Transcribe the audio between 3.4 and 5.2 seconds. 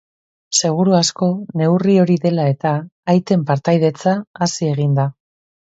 partaidetza hazi egin da.